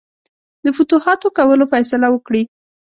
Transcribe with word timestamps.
د 0.63 0.65
فتوحاتو 0.77 1.27
کولو 1.37 1.65
فیصله 1.73 2.07
وکړي. 2.11 2.41